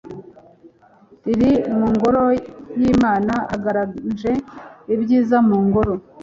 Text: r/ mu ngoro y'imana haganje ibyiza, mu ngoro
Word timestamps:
r/ 1.37 1.41
mu 1.79 1.87
ngoro 1.95 2.21
y'imana 2.79 3.33
haganje 3.51 4.31
ibyiza, 4.93 5.37
mu 5.47 5.57
ngoro 5.65 5.93